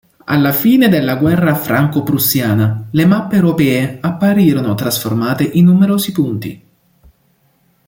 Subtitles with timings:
[0.25, 6.63] Alla fine della guerra franco-prussiana le mappe europee apparirono trasformate in numerosi punti.